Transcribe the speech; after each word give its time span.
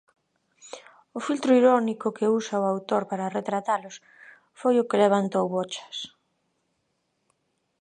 O 1.17 1.19
filtro 1.27 1.51
irónico 1.61 2.07
que 2.17 2.31
usa 2.39 2.61
o 2.63 2.69
autor 2.73 3.03
para 3.11 3.33
retratalos 3.37 3.95
foi 4.59 4.75
o 4.77 4.87
que 4.89 5.01
levantou 5.03 5.45
bochas. 5.55 5.97